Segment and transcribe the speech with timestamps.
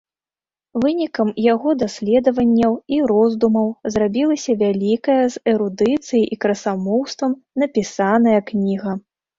[0.83, 7.31] Вынікам яго даследаванняў і роздумаў зрабілася вялікая, з эрудыцыяй і красамоўствам
[7.65, 9.03] напісаная кніга.